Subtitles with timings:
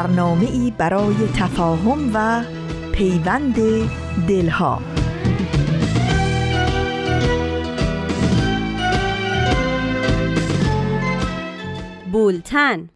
[0.00, 2.42] برنامه ای برای تفاهم و
[2.92, 3.56] پیوند
[4.28, 4.82] دلها
[12.12, 12.88] بولتن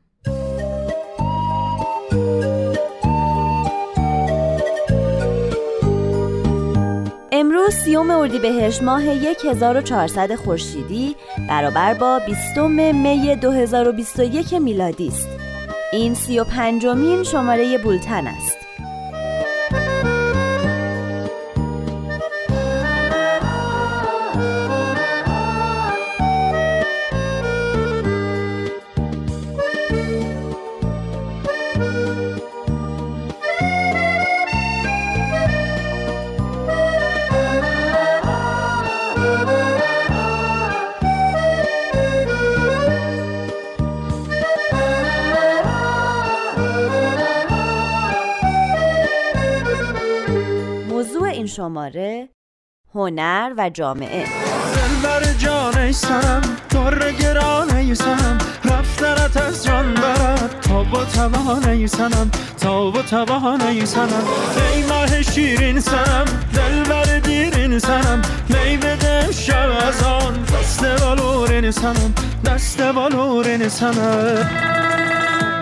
[7.33, 11.17] امروز سیوم اردیبهشت ماه 1400 خورشیدی
[11.49, 15.44] برابر با 20 می 2021 میلادی است.
[15.95, 18.64] این سی و پنجمین شماره بولتن است.
[51.57, 52.29] شماره
[52.95, 54.25] هنر و جامعه.
[54.75, 62.31] دلبر جان ایسانم در گران ایسانم رفتنت از جان برد تا با توان ایسانم
[62.61, 64.25] تا با توان ایسانم
[64.75, 66.25] ای ماه شیرین سنم
[66.55, 68.23] دلبر دیرین سنم.
[68.49, 72.15] می بده شب از آن دست بالورین سنم
[72.47, 74.51] دست بالورین سنم.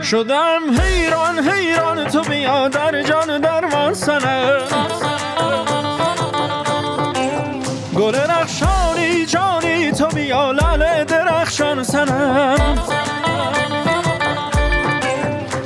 [0.03, 5.12] شدم حیران حیران تو بیا در جان درمان سنم.
[8.03, 12.79] گل رخشانی جانی تو بیا لال درخشان سنم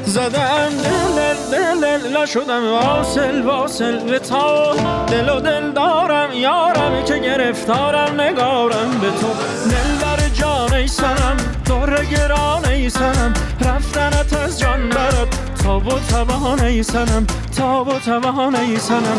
[0.05, 4.75] زدم دل دل دل شدم واصل واصل به تا
[5.07, 9.29] دل و دل دارم یارم که گرفتارم نگارم به تو.
[9.71, 11.37] دل در جان ای سنم
[11.67, 18.79] دور گران ای سنم رفتنت از جان برد تاب و ای سنم تاب و ای
[18.79, 19.19] سنم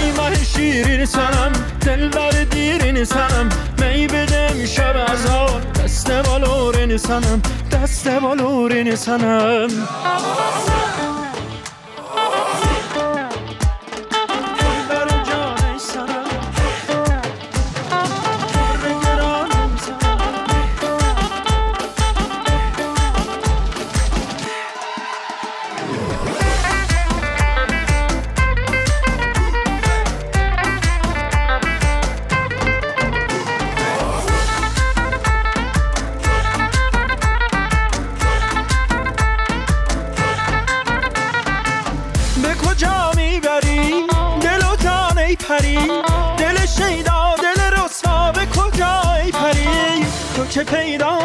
[0.00, 3.48] ای ماه شیرین سنم دل بر دیرین سنم
[3.78, 7.42] می بدم شب از آن دست بالورین سنم
[7.72, 9.68] دست بالورین سنم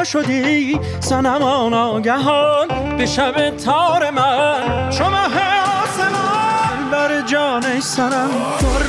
[0.04, 4.92] شدی سنم آناگهان به شب تار من.
[4.92, 5.24] شما
[5.88, 8.30] آسمان بر جان سنم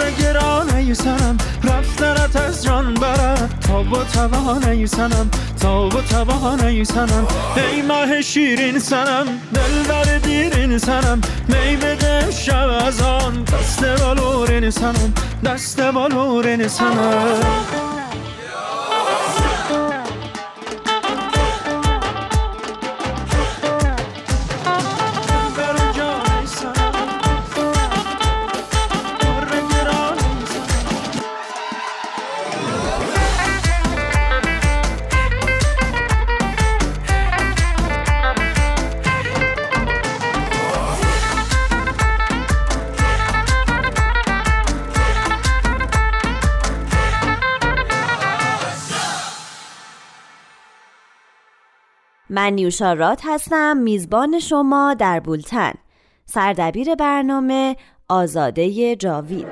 [0.01, 5.31] در گران ای سنم رفتنت از جان برد تا با توان ای سنم
[5.61, 7.27] تا با توان ای سنم
[7.57, 14.71] ای ماه شیرین سنم دل بر دیرین سنم می بده شب از آن دست بالورین
[14.71, 15.15] سنم
[15.45, 17.84] دست بالورین سنم
[52.45, 55.73] من نیوشا رات هستم میزبان شما در بولتن.
[56.27, 57.77] سردبیر برنامه
[58.09, 59.47] آزاده جاوید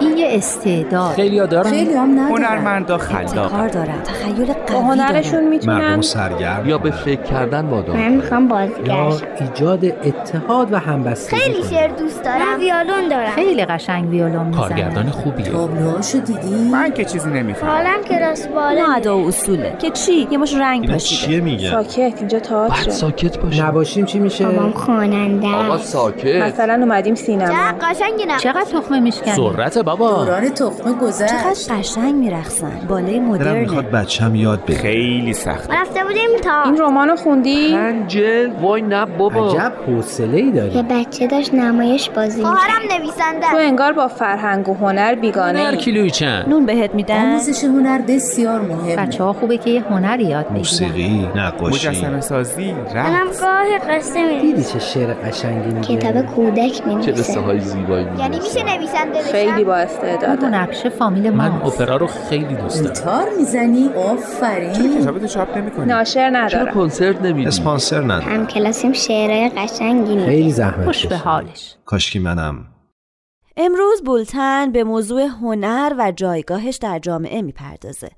[0.00, 1.14] این یه استعداد.
[1.14, 2.44] خیلی ها دارن؟ خیلی هم ندارن.
[2.44, 3.50] هنرمندا خلاق.
[3.50, 4.02] کار دارن.
[4.02, 6.68] تخیل با قوی هنرشون می‌تونن مردم سرگرم.
[6.68, 9.26] یا به فکر کردن وادار من می‌خوام بازیگر یا شم.
[9.40, 11.62] ایجاد اتحاد و همبستگی خیلی.
[11.62, 12.40] شعر دوست دارم.
[12.58, 13.30] ویولون دارم.
[13.30, 15.46] خیلی قشنگ ویولون می‌زنه کارگردان خوبیه.
[15.46, 17.72] تابلوهاشو دیدی؟ من که چیزی نمی‌فهمم.
[17.72, 19.76] حالم کلاس نه بالا ادا و اصوله.
[19.78, 21.26] که چی؟ یه مش رنگ پاشیده.
[21.26, 23.66] چیه میگن؟ ساکت اینجا بعد تئاتر ساکت باشه.
[23.66, 25.78] نباشیم چی میشه؟ بابام خواننده آقا.
[25.78, 26.42] ساکت.
[26.42, 27.48] مثلا اومدیم سینما.
[27.48, 30.21] چقدر قشنگی نه چقدر تخمه میشکنی؟ سرعت بابا.
[30.24, 34.80] دوران تخمه گذشت چقدر قشنگ میرخصن بالای دلم مدرنه می‌خواد بچم یاد بگیره.
[34.80, 35.70] خیلی سخت.
[35.70, 39.50] ما رفته بودیم تا این رمانو خوندی؟ پنجل وای نه بابا.
[39.50, 43.50] عجب حوصله ای یه داری بچه داشت نمایش بازی خواهرم نویسنده.
[43.50, 45.76] تو انگار با فرهنگ و هنر بیگانه هر ای.
[45.76, 50.20] کیلویی چند؟ نون بهت میدن آموزش هنر بسیار مهمه بچه ها خوبه که یه هنر
[50.20, 50.58] یاد بگیرن.
[50.58, 51.88] موسیقی نقاشی.
[51.88, 57.04] مجسمه سازی منم رقص گاهی قصه می دیدی چه شعر قشنگی میگه؟ کتاب کودک می
[57.04, 58.36] چه قصه های زیبایی یعنی.
[58.36, 59.74] میشه نویسنده بشم؟ خیلی با
[60.12, 61.80] اون استعداده نقشه فامیل من ماست.
[61.80, 62.94] اپرا رو خیلی دوست دارم.
[62.94, 68.46] گیتار می‌زنی؟ چرا آفرین کتابتو چاپ نمی‌کنی؟ ناشر چرا ندارم کنسرت نمیدی؟ اسپانسر نداره هم
[68.46, 71.16] کلاسیم شعرهای قشنگی می خیلی زحمت خوش به.
[71.16, 72.66] حالش کاشکی منم.
[73.56, 78.10] امروز بولتن به موضوع هنر و جایگاهش در جامعه می‌پردازه.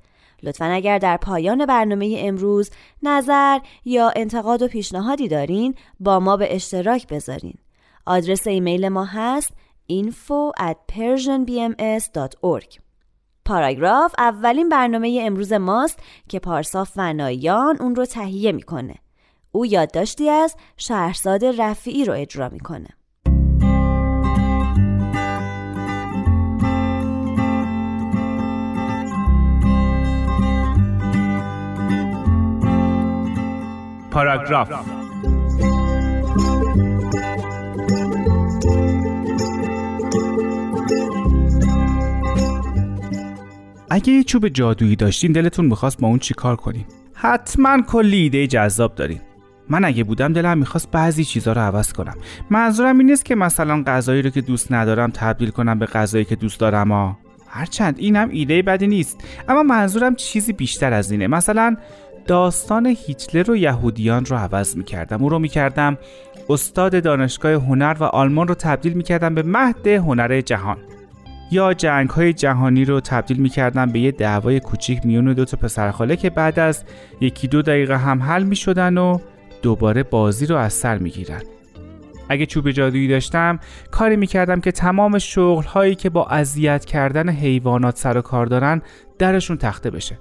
[0.43, 2.71] لطفا اگر در پایان برنامه امروز
[3.03, 7.55] نظر یا انتقاد و پیشنهادی دارین با ما به اشتراک بذارین.
[8.07, 9.53] آدرس ایمیل ما هست
[9.89, 12.79] info at persianbms.org
[13.45, 15.99] پاراگراف اولین برنامه امروز ماست
[16.29, 18.95] که پارسا فنایان اون رو تهیه می‌کنه.
[19.53, 22.89] او یادداشتی از شهرزاد رفیعی رو اجرا می‌کنه.
[34.11, 34.94] پاراگراف
[43.91, 46.85] اگه یه چوب جادویی داشتین دلتون می‌خواست با اون چیکار کنین
[47.15, 49.21] حتما کلی ایده جذاب دارین
[49.69, 52.15] من اگه بودم دلم می‌خواست بعضی چیزها رو عوض کنم.
[52.51, 56.37] منظورم این نیست که مثلا غذایی رو که دوست ندارم تبدیل کنم به غذایی که
[56.37, 59.25] دوست دارم ها هرچند اینم ایده بدی نیست.
[59.49, 61.27] اما منظورم چیزی بیشتر از اینه.
[61.27, 61.77] مثلا
[62.27, 65.23] داستان هیتلر و یهودیان رو عوض می‌کردم.
[65.23, 65.99] او رو می‌کردم
[66.49, 70.77] استاد دانشگاه هنر و آلمان رو تبدیل می‌کردم به مهد هنر جهان.
[71.55, 76.17] یا جنگ های جهانی رو تبدیل می‌کردم به یه دعوای کوچیک میون دو تا پسرخاله
[76.17, 76.85] که بعد از
[77.21, 79.19] یکی دو دقیقه هم حل می‌شدن و
[79.63, 81.43] دوباره بازی رو از سر می‌گیرن.
[82.29, 83.59] اگه چوب جادویی داشتم
[83.91, 88.83] کاری می‌کردم که تمام شغل هایی که با اذیت کردن حیوانات سر و کار دارن
[89.19, 90.19] درشون تخته بشه.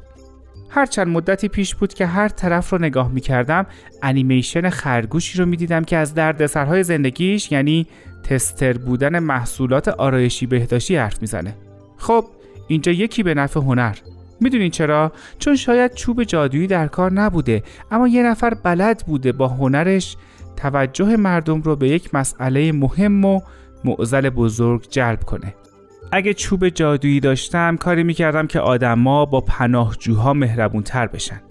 [0.75, 3.65] هرچند مدتی پیش بود که هر طرف رو نگاه می‌کردم
[4.01, 7.87] انیمیشن خرگوشی رو می‌دیدم که از دردسرهای زندگیش یعنی
[8.23, 11.55] تستر بودن محصولات آرایشی بهداشتی حرف می‌زنه.
[11.97, 12.25] خب
[12.67, 13.95] اینجا یکی به نفع هنر.
[14.41, 19.47] می‌دونین چرا؟ چون شاید چوب جادویی در کار نبوده اما یه نفر بلد بوده با
[19.47, 20.17] هنرش
[20.57, 23.41] توجه مردم رو به یک مسئله مهم و
[23.83, 25.53] معضل بزرگ جلب کنه.
[26.15, 31.41] اگه چوب جادویی داشتم کاری می‌کردم که آدما با پناهجوها مهربونتر بشن.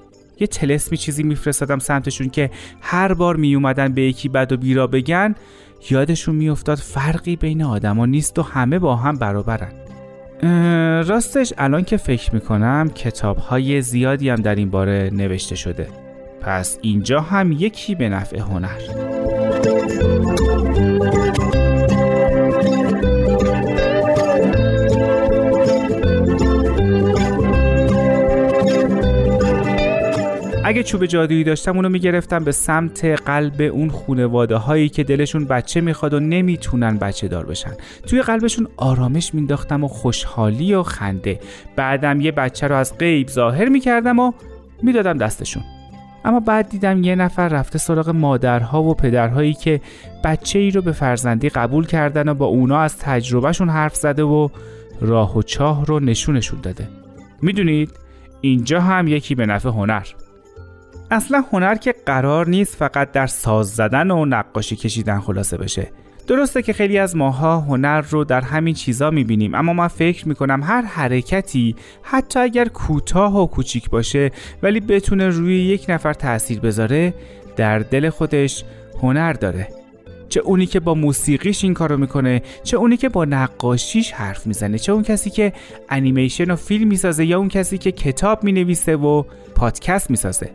[0.41, 2.51] یه تلسمی چیزی میفرستادم سمتشون که
[2.81, 5.35] هر بار میومدن به یکی بد و بیرا بگن
[5.91, 9.73] یادشون میافتاد فرقی بین آدما نیست و همه با هم برابرن.
[11.09, 15.89] راستش الان که فکر می‌کنم کتاب های زیادی هم در این باره نوشته شده.
[16.41, 18.79] پس اینجا هم یکی به نفع هنر.
[30.83, 35.81] اگه چوب جادویی داشتم اونو می‌گرفتم به سمت قلب اون خونواده هایی که دلشون بچه
[35.81, 37.71] می‌خواد و نمی‌تونن بچه دار بشن.
[38.07, 41.41] توی قلبشون آرامش مینداختم و خوشحالی و خنده.
[41.77, 44.33] بعدم یه بچه رو از غیب ظاهر می‌کردم و
[44.83, 45.63] می‌دادم دستشون.
[46.25, 49.81] اما بعد دیدم یه نفر رفته سراغ مادرها و پدرهایی که
[50.25, 54.49] بچه ای رو به فرزندی قبول کردن و با اونا از تجربهشون حرف زده و
[55.01, 56.89] راه و چاه رو نشونشون داده.
[57.43, 57.91] می‌دونید؟
[58.41, 60.07] اینجا هم یکی به نفع هنر.
[61.13, 65.91] اصلا هنر که قرار نیست فقط در ساز زدن و نقاشی کشیدن خلاصه بشه.
[66.27, 70.63] درسته که خیلی از ماها هنر رو در همین چیزا می‌بینیم اما من فکر می‌کنم
[70.63, 74.31] هر حرکتی حتی اگر کوتاه و کوچیک باشه
[74.63, 77.15] ولی بتونه روی یک نفر تاثیر بذاره
[77.57, 78.65] در دل خودش
[79.03, 79.69] هنر داره.
[80.29, 84.79] چه اونی که با موسیقیش این کارو می‌کنه چه اونی که با نقاشیش حرف می‌زنه
[84.79, 85.53] چه اون کسی که
[85.89, 89.23] انیمیشن و فیلم می‌سازه یا اون کسی که کتاب می‌نویسه و
[89.55, 90.51] پادکست می‌سازه.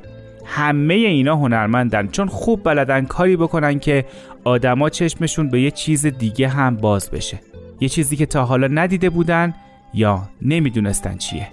[0.48, 4.06] همه اینا هنرمندن چون خوب بلدن کاری بکنن که
[4.44, 7.40] آدما چشمشون به یه چیز دیگه هم باز بشه.
[7.80, 9.54] یه چیزی که تا حالا ندیده بودن
[9.94, 11.48] یا نمی‌دونستن چیه.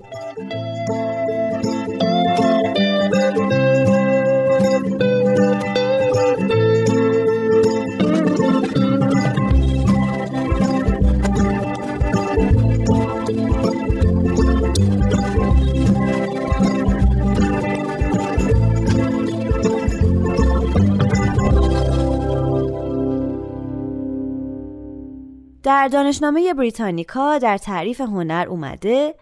[25.65, 29.15] در دانشنامه بریتانیکا در تعریف هنر اومده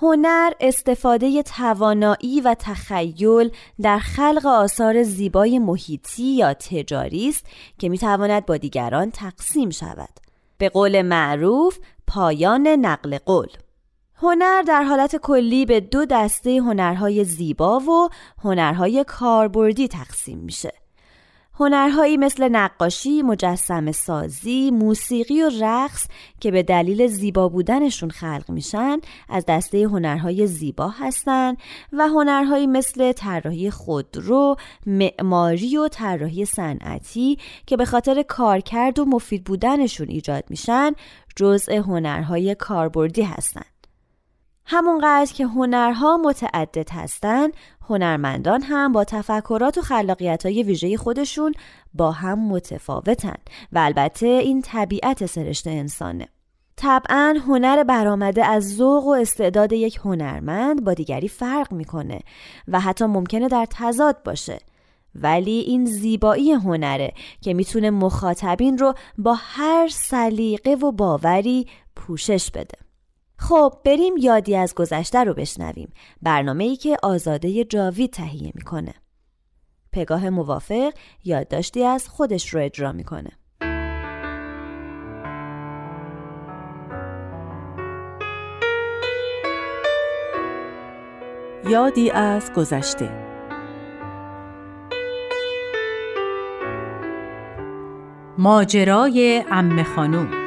[0.00, 3.50] هنر استفاده توانایی و تخیل
[3.82, 7.46] در خلق آثار زیبای محیطی یا تجاری است
[7.78, 10.20] که می‌تواند با دیگران تقسیم شود.
[10.58, 13.48] به قول معروف پایان نقل قول.
[14.16, 18.08] هنر در حالت کلی به دو دسته هنرهای زیبا و
[18.44, 20.83] هنرهای کاربردی تقسیم میشه.
[21.60, 26.06] هنرهایی مثل نقاشی، مجسم سازی، موسیقی و رقص
[26.40, 31.56] که به دلیل زیبا بودنشون خلق میشن از دسته هنرهای زیبا هستند
[31.92, 34.56] و هنرهایی مثل طراحی خودرو،
[34.86, 40.92] معماری و طراحی صنعتی که به خاطر کارکرد و مفید بودنشون ایجاد میشن
[41.36, 43.74] جزء هنرهای کاربردی هستند.
[44.66, 47.52] همونقدر که هنرها متعدد هستند
[47.88, 51.54] هنرمندان هم با تفکرات و خلاقیت های ویژه خودشون
[51.94, 53.36] با هم متفاوتن
[53.72, 56.28] و البته این طبیعت سرشت انسانه.
[56.76, 62.20] طبعا هنر برآمده از ذوق و استعداد یک هنرمند با دیگری فرق می‌کنه
[62.68, 64.58] و حتی ممکنه در تضاد باشه.
[65.14, 72.83] ولی این زیبایی هنره که می‌تونه مخاطبین رو با هر سلیقه و باوری پوشش بده.
[73.48, 75.92] خب بریم یادی از گذشته رو بشنویم.
[76.22, 78.94] برنامه ای که آزاده جاوید تهیه می‌کنه.
[79.92, 80.92] پگاه موافق
[81.24, 83.30] یادداشتی از خودش رو اجرا می‌کنه.
[91.68, 93.10] یادی از گذشته.
[98.38, 100.43] ماجرای ام خانوم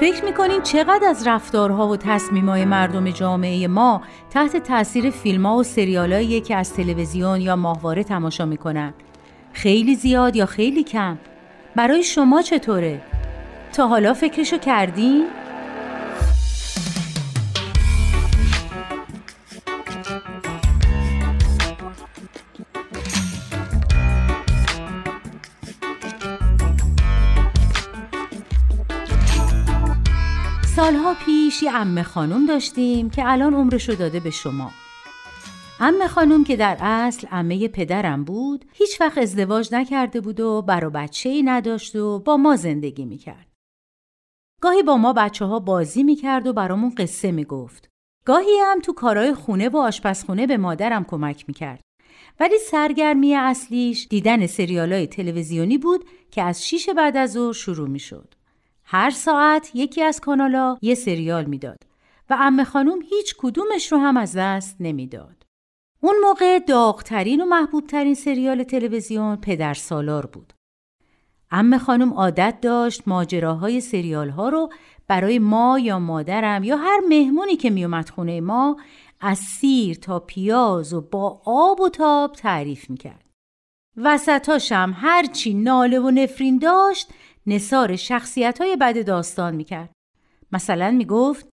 [0.00, 5.62] فکر می‌کنین چقدر از رفتارها و تصمیمهای مردم جامعه ما تحت تاثیر فیلم ها و
[5.62, 8.94] سریال که از تلویزیون یا ماهواره تماشا می‌کنن
[9.52, 11.18] خیلی زیاد یا خیلی کم
[11.76, 13.00] برای شما چطوره؟
[13.72, 15.24] تا حالا فکرشو کردین؟
[31.66, 34.70] یه امه خانم داشتیم که الان عمرشو داده به شما
[35.80, 40.90] امه خانم که در اصل امه پدرم بود هیچ وقت ازدواج نکرده بود و برا
[40.90, 43.46] بچه ای نداشت و با ما زندگی می‌کرد.
[44.60, 47.88] گاهی با ما بچه ها بازی می‌کرد و برامون قصه می‌گفت.
[48.24, 51.80] گاهی هم تو کارهای خونه و آشپزخونه به مادرم کمک می‌کرد.
[52.40, 58.34] ولی سرگرمی اصلیش دیدن سریالای تلویزیونی بود که از شیش بعد از ظهر شروع می‌شد.
[58.88, 61.78] هر ساعت یکی از کانالا یه سریال می‌داد
[62.30, 65.42] و امه خانوم هیچ کدومش رو هم از دست نمی‌داد.
[66.00, 70.52] اون موقع داغترین و محبوبترین سریال تلویزیون پدر سالار بود.
[71.50, 74.72] امه خانم عادت داشت ماجراهای سریال ها رو
[75.08, 78.76] برای ما یا مادرم یا هر مهمونی که میومد خونه ما
[79.20, 83.26] از سیر تا پیاز و با آب و تاب تعریف می‌کرد.
[83.96, 87.08] وسطاشم هرچی ناله و نفرین داشت
[87.46, 89.92] نصار شخصیت های بد داستان می‌کرد.
[90.52, 91.48] مثلا می‌گفت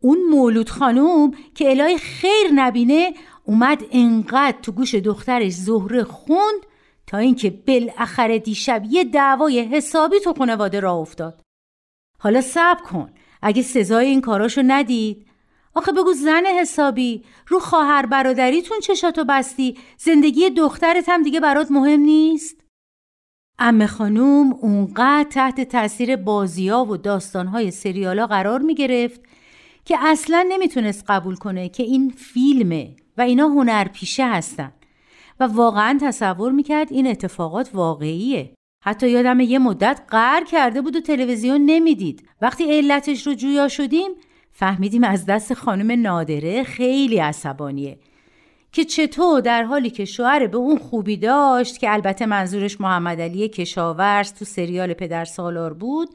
[0.00, 6.60] اون مولود خانوم که الهی خیر نبینه اومد انقدر تو گوش دخترش زهره خوند
[7.06, 11.40] تا اینکه بالاخره دیشب یه دعوای حسابی تو خانواده را افتاد.
[12.18, 13.10] حالا صبر کن
[13.42, 15.26] اگه سزای این کاراشو ندید
[15.74, 22.00] آخه بگو زن حسابی رو خواهر برادریتون چشاتو بستی زندگی دخترت هم دیگه برات مهم
[22.00, 22.67] نیست
[23.58, 29.20] امه خانوم اونقدر تحت تاثیر بازیا و داستانهای سریالا قرار می گرفت
[29.84, 34.72] که اصلا نمی‌تونست قبول کنه که این فیلمه و اینا هنرپیشه هستن
[35.40, 38.54] و واقعا تصور می‌کرد این اتفاقات واقعیه.
[38.84, 42.28] حتی یادم یه مدت قهر کرده بود و تلویزیون نمی‌دید.
[42.42, 44.10] وقتی علتش رو جویا شدیم
[44.50, 47.98] فهمیدیم از دست خانم نادره خیلی عصبانیه.
[48.72, 53.48] که چطور در حالی که شوهر به اون خوبی داشت که البته منظورش محمد علی
[53.48, 56.08] کشاورز تو سریال پدر سالار بود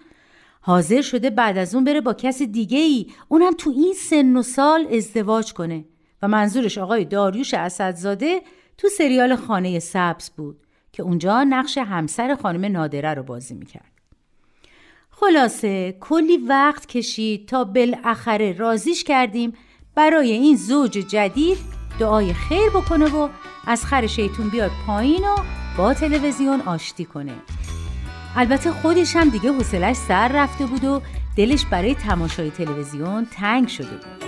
[0.61, 4.41] حاضر شده بعد از اون بره با کس دیگه ای اونم تو این سن و
[4.41, 5.85] سال ازدواج کنه
[6.21, 8.41] و منظورش آقای داریوش اسدزاده
[8.77, 10.57] تو سریال خانه سبز بود
[10.91, 13.91] که اونجا نقش همسر خانم نادره رو بازی می‌کرد.
[15.09, 19.53] خلاصه کلی وقت کشید تا بالاخره رازیش کردیم
[19.95, 21.57] برای این زوج جدید
[21.99, 23.29] دعای خیر بکنه و
[23.67, 25.35] از خر شیطون بیاد پایین و
[25.77, 27.33] با تلویزیون آشتی کنه.
[28.35, 31.01] البته خودش هم دیگه حوصلش سر رفته بود و
[31.37, 34.23] دلش برای تماشای تلویزیون تنگ شده بود.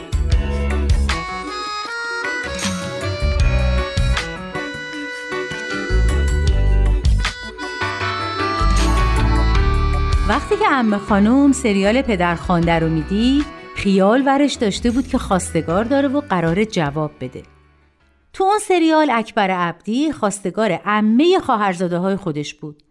[10.28, 13.46] وقتی که امه خانم سریال پدرخوانده رو می‌دید
[13.76, 17.55] خیال ورش داشته بود که خواستگار داره و قرار جواب بده.
[18.36, 22.84] تو اون سریال اکبر عبدی خواستگار عمه خواهرزاده های خودش بود.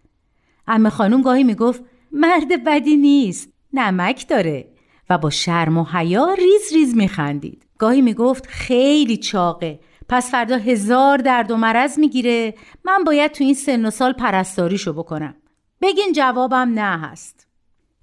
[0.67, 1.83] امه خانم گاهی می‌گفت
[2.13, 4.69] مرد بدی نیست نمک داره.
[5.11, 7.67] و با شرم و حیا ریز ریز میخندید.
[7.79, 13.55] گاهی می‌گفت خیلی چاقه پس فردا هزار درد و مرض می‌گیره من باید تو این
[13.55, 15.35] سن و سال پرستاریشو بکنم.
[15.83, 17.44] بگین جوابم نه هست.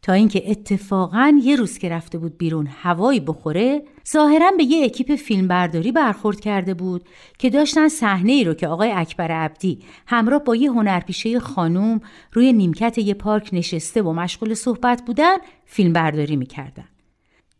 [0.02, 5.16] تا اینکه اتفاقا یه روز که رفته بود بیرون هوایی بخوره ظاهرا به یه اکیپ
[5.16, 7.06] فیلمبرداری برخورد کرده بود
[7.38, 12.54] که داشتن صحنه ای رو که آقای اکبر عبدی همراه با یه هنرپیشه خانوم روی
[12.54, 16.88] نیمکت یه پارک نشسته و مشغول صحبت بودن فیلمبرداری می‌کردن.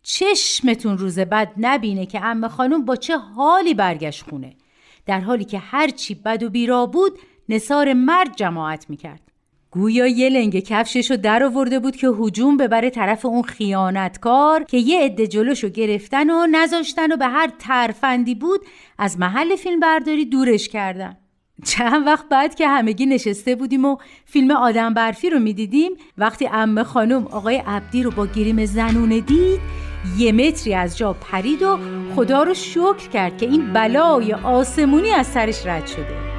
[0.02, 4.56] چشمتون روز بعد نبینه که امه خانوم با چه حالی برگشت خونه.
[5.06, 7.18] در حالی که هرچی بد و بیرا بود
[7.48, 9.31] نصار مرد جماعت می‌کرد.
[9.74, 14.76] گویا یه لنگ کفشش رو در آورده بود که هجوم ببره طرف اون خیانتکار که
[14.76, 18.60] یه عده جلوشو گرفتن و نذاشتن و به هر ترفندی بود
[18.98, 21.16] از محل فیلم برداری دورش کردن.
[21.64, 26.82] چند وقت بعد که همگی نشسته بودیم و فیلم آدم برفی رو می‌دیدیم وقتی امه
[26.82, 29.60] خانم آقای عبدی رو با گریم زنونه دید
[30.18, 31.78] یه متری از جا پرید و
[32.16, 36.31] خدا رو شکر کرد که این بلای آسمونی از سرش رد شده.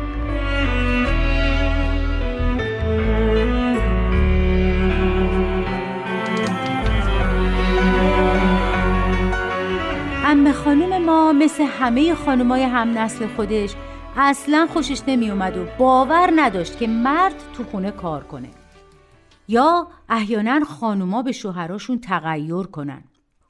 [10.43, 13.75] امه خانوم ما مثل همه خانومای هم نسل خودش
[14.17, 18.49] اصلا خوشش نمی اومد و باور نداشت که مرد تو خونه کار کنه.
[19.47, 23.03] یا احیانا خانوما به شوهراشون تغییر کنن.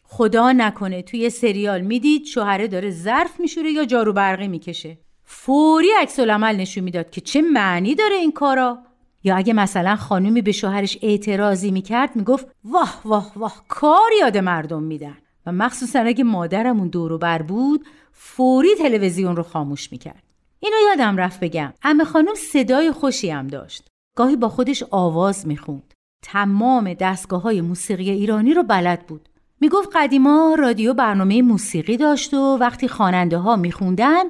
[0.03, 4.97] خدا نکنه توی سریال می‌دید شوهره داره ظرف میشوره یا جارو برقی می‌کشه.
[5.23, 8.79] فوری عکس العمل نشون می‌داد که چه معنی داره این کارا.
[9.23, 14.83] یا اگه مثلا خانومی به شوهرش اعتراضی می‌کرد می‌گفت واه واه واه کار یاد مردم
[14.83, 15.17] میدن.
[15.45, 20.23] و مخصوصا اگه مادرمون دورو بر بود فوری تلویزیون رو خاموش می‌کرد.
[20.59, 21.73] اینو یادم رفت بگم.
[21.83, 23.87] امه خانم صدای خوشی هم داشت.
[24.17, 25.93] گاهی با خودش آواز می‌خوند.
[26.23, 29.29] تمام دستگاه های موسیقی ایرانی رو بلد بود.
[29.61, 34.23] می‌گفت قدیما رادیو برنامه موسیقی داشت و وقتی خواننده ها میخوندن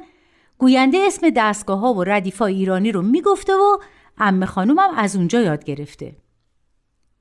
[0.57, 3.77] گوینده اسم دستگاه ها و ردیفای ایرانی رو می‌گفته و
[4.17, 6.15] امه خانومم از اونجا یاد گرفته.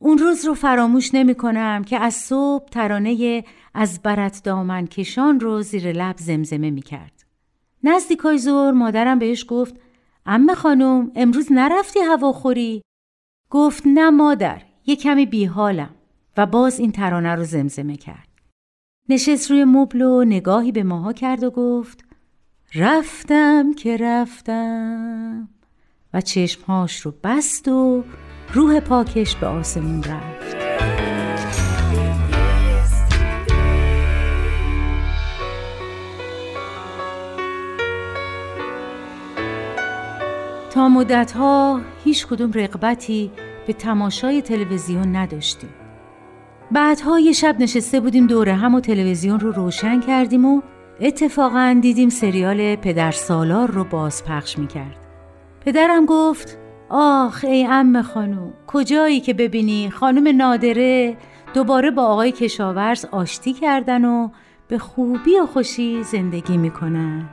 [0.03, 5.63] اون روز رو فراموش نمی کنم که از صبح ترانه از برت دامن کشان رو
[5.63, 7.25] زیر لب زمزمه می کرد.
[7.85, 9.75] نزدیکای زور مادرم بهش گفت
[10.27, 12.83] امه خانم امروز نرفتی هواخوری؟
[13.51, 15.95] گفت نه مادر یه کمی بیحالم
[16.37, 18.29] و باز این ترانه رو زمزمه کرد.
[19.09, 22.05] نشست روی مبل و نگاهی به ماها کرد و گفت
[22.75, 25.49] رفتم که رفتم
[26.15, 28.05] و چشمهاش رو بست و
[28.55, 30.57] روح پاکش به آسمون رفت.
[40.71, 43.31] تا مدتها هیچ کدوم رقبتی
[43.67, 45.71] به تماشای تلویزیون نداشتیم.
[46.71, 50.63] بعدها یه شب نشسته بودیم دوره هم و تلویزیون رو روشن کردیم و
[51.01, 54.97] اتفاقا دیدیم سریال پدر سالار رو بازپخش می‌کرد.
[55.61, 56.62] پدرم گفت
[56.95, 61.17] آخ ای ام خانوم کجایی که ببینی؟ خانم نادره
[61.55, 64.29] دوباره با آقای کشاورز آشتی کردن و
[64.69, 67.29] به خوبی و خوشی زندگی می‌کنن.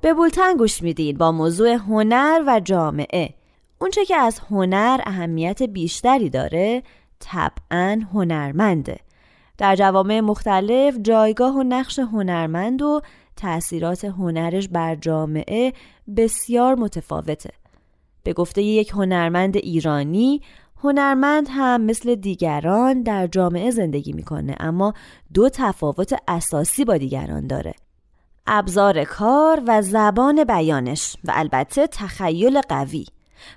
[0.00, 3.34] به بولتن گوش میدین با موضوع هنر و جامعه.
[3.78, 6.82] اونچه که از هنر اهمیت بیشتری داره
[7.20, 9.00] طبعا هنرمنده.
[9.58, 13.00] در جوامع مختلف جایگاه و نقش هنرمند و
[13.36, 15.72] تأثیرات هنرش بر جامعه
[16.16, 17.50] بسیار متفاوته.
[18.22, 20.42] به گفته یک هنرمند ایرانی
[20.82, 24.94] هنرمند هم مثل دیگران در جامعه زندگی می‌کنه اما
[25.34, 27.74] دو تفاوت اساسی با دیگران داره.
[28.46, 33.06] ابزار کار و زبان بیانش و البته تخیل قوی.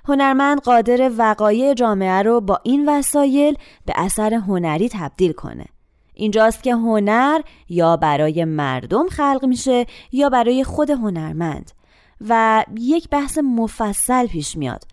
[0.08, 5.66] هنرمند قادر وقایع جامعه رو با این وسایل به اثر هنری تبدیل کنه.
[6.14, 11.70] اینجاست که هنر یا برای مردم خلق میشه یا برای خود هنرمند.
[12.28, 14.84] و یک بحث مفصل پیش میاد.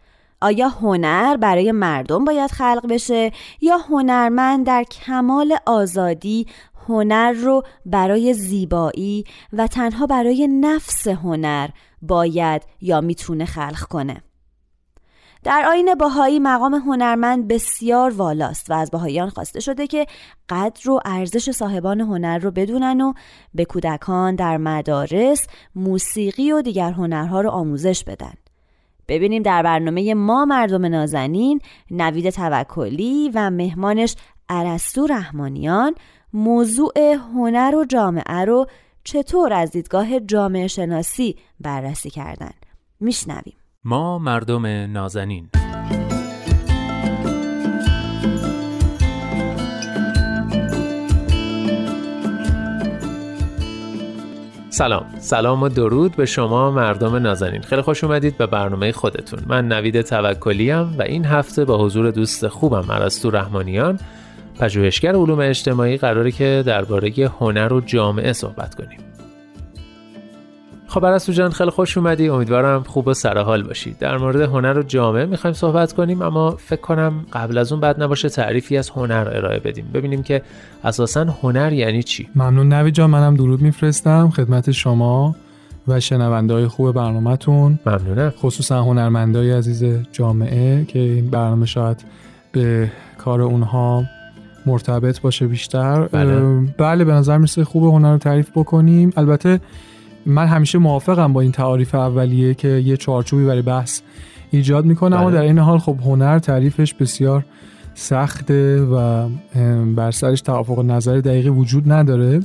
[0.42, 6.48] آیا هنر برای مردم باید خلق بشه یا هنرمند در کمال آزادی
[6.88, 9.24] هنر رو برای زیبایی
[9.54, 11.70] و تنها برای نفس هنر
[12.02, 14.22] باید یا می‌تونه خلق کنه؟
[15.44, 20.06] در آین باهایی مقام هنرمند بسیار والاست و از باهایان خواسته شده که
[20.50, 23.14] قدر و ارزش صاحبان هنر رو بدونن و
[23.54, 28.34] به کودکان در مدارس موسیقی و دیگر هنرها رو آموزش بدن.
[29.08, 34.16] ببینیم در برنامه ما مردم نازنین نوید توکلی و مهمانش
[34.50, 35.96] عرستو رحمانیان
[36.34, 38.66] موضوع هنر و جامعه رو
[39.04, 42.54] چطور از دیدگاه جامعه شناسی بررسی کردن.
[43.00, 43.61] میشنویم.
[43.84, 45.50] ما مردم نازنین.
[54.70, 55.06] سلام.
[55.20, 57.62] سلام و درود به شما مردم نازنین.
[57.62, 59.39] خیلی خوش اومدید به برنامه خودتون.
[59.48, 64.00] من نوید توکلیم و این هفته با حضور دوست خوبم عرستو رحمانیان
[64.60, 69.11] پژوهشگر علوم اجتماعی قراره که درباره هنر و جامعه صحبت کنیم.
[70.92, 72.30] خب عرستو جان خیلی خوش اومدی.
[72.30, 73.96] امیدوارم خوب و سرحال باشی.
[74.00, 78.04] در مورد هنر و جامعه می‌خوایم صحبت کنیم اما فکر کنم قبل از اون بد
[78.04, 79.86] نباشه تعریفی از هنر ارائه بدیم.
[79.94, 80.42] ببینیم که
[80.84, 82.30] اساسا هنر یعنی چی.
[82.36, 84.30] ممنون نوید جان منم درود میفرستم.
[84.30, 85.36] خدمت شما
[85.88, 87.80] و شنونده های خوب برنامهتون.
[87.86, 88.30] ممنونم.
[88.30, 92.06] خصوصا هنرمندای عزیز جامعه که این برنامه شاید
[92.52, 94.04] به کار اونها
[94.66, 96.08] مرتبط باشه بیشتر.
[96.08, 99.14] بله, بله به نظر می‌رسه خوب هنر رو تعریف بکنیم.
[99.18, 99.60] البته
[100.26, 104.02] من همیشه موافقم با این تعاریف اولیه که یه چارچوبی برای بحث
[104.52, 105.36] ایجاد می‌کنه اما بله.
[105.36, 107.46] در این حال خب هنر تعریفش بسیار
[107.94, 109.28] سخته و
[109.96, 112.40] بر سرش توافق نظر دقیقی وجود نداره.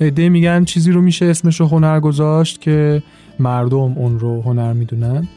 [0.00, 3.02] عده میگن چیزی رو میشه اسمش رو هنر گذاشت که
[3.38, 5.28] مردم اون رو هنر می‌دونن.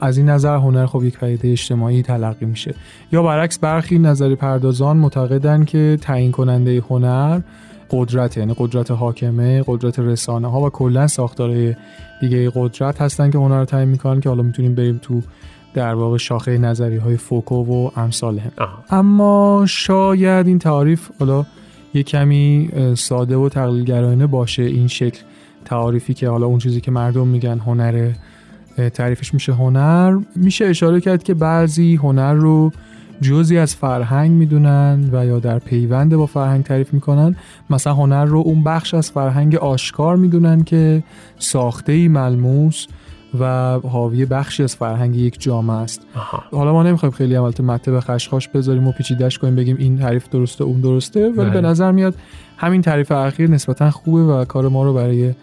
[0.00, 2.74] از این نظر هنر خب یک پدیده اجتماعی تلقی میشه.
[3.12, 7.40] یا برعکس برخی نظری پردازان معتقدن که تعیین کننده هنر
[7.90, 11.74] قدرت یعنی قدرت حاکمه قدرت رسانه ها و کلا ساختارهای
[12.20, 15.22] دیگه قدرت هستن که هنر رو تعیین می‌کنن که حالا می‌تونیم بریم تو
[15.74, 18.50] در واقع شاخه نظری های فوکو و امثال هم.
[18.90, 21.46] اما شاید این تعریف حالا
[21.94, 25.20] یه کمی ساده و تقلیلگرایانه باشه این شکل
[25.64, 28.10] تعریفی که حالا اون چیزی که مردم میگن هنر
[28.94, 30.18] تعریفش میشه هنر.
[30.36, 32.72] میشه اشاره کرد که بعضی هنر رو
[33.20, 37.36] جزی از فرهنگ می‌دونن و یا در پیوند با فرهنگ تعریف می‌کنن.
[37.70, 41.02] مثلا هنر رو اون بخش از فرهنگ آشکار می‌دونن که
[41.38, 42.86] ساخته ای ملموس
[43.40, 46.02] و حاوی بخشی از فرهنگ یک جامعه است.
[46.52, 50.64] حالا ما نمی‌خوایم خیلی عملت به خشخاش بذاریم و پیچیدش کنیم بگیم این تعریف درسته
[50.64, 52.14] اون درسته ولی به نظر میاد
[52.56, 55.34] همین تعریف اخیر نسبتا خوبه و کار ما رو برای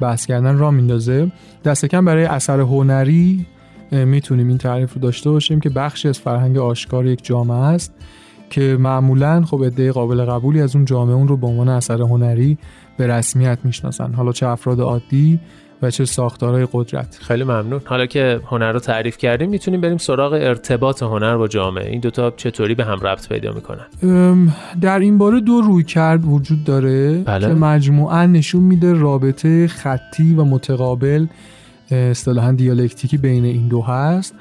[0.00, 1.32] بحث کردن را میندازه.
[1.64, 3.46] دست کم برای اثر هنری
[3.92, 7.94] می‌تونیم این تعریف رو داشته باشیم که بخشی از فرهنگ آشکار یک جامعه است
[8.50, 12.58] که معمولا خب عده قابل قبولی از اون جامعه اون رو به عنوان اثر هنری
[12.98, 14.12] به رسمیت می‌شناسن.
[14.12, 15.40] حالا چه افراد عادی
[15.82, 17.18] و چه ساختارهای قدرت.
[17.20, 17.80] خیلی ممنون.
[17.84, 21.90] حالا که هنر رو تعریف کردیم می‌تونیم بریم سراغ ارتباط هنر با جامعه.
[21.90, 26.64] این دوتا چطوری به هم ربط پیدا می‌کنن؟ در این باره دو روی کرد وجود
[26.64, 27.46] داره بله.
[27.46, 31.26] که مجموعا نشون میده رابطه خطی و متقابل
[31.90, 34.34] اصطلاحا دیالکتیکی بین این دو هست.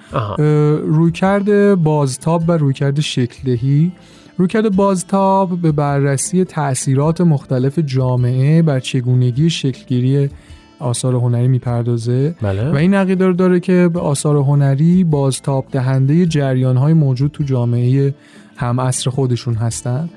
[0.84, 3.92] رویکرد بازتاب و رویکرد شکلدهی.
[4.38, 10.30] رویکرد بازتاب به بررسی تاثیرات مختلف جامعه بر چگونگی شکلگیری
[10.80, 12.36] آثار هنری می‌پردازه.
[12.42, 12.72] بله.
[12.72, 17.44] و این عقیده رو داره که به آثار هنری بازتاب دهنده جریان های موجود تو
[17.44, 18.14] جامعه
[18.56, 20.10] هم عصر خودشون هستن.